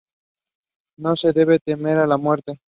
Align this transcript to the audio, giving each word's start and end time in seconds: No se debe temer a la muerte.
No 0.97 1.15
se 1.15 1.31
debe 1.31 1.59
temer 1.59 1.99
a 1.99 2.07
la 2.07 2.17
muerte. 2.17 2.57